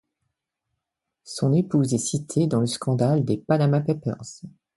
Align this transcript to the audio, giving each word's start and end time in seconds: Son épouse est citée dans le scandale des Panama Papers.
Son 1.25 1.53
épouse 1.53 1.93
est 1.93 1.99
citée 1.99 2.47
dans 2.47 2.59
le 2.61 2.65
scandale 2.65 3.23
des 3.23 3.37
Panama 3.37 3.81
Papers. 3.81 4.41